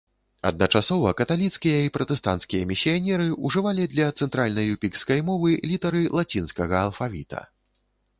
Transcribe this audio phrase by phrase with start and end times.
[0.49, 7.45] Адначасова каталіцкія і пратэстанцкія місіянеры ўжывалі для цэнтральна-юпікскай мовы літары лацінскага алфавіта.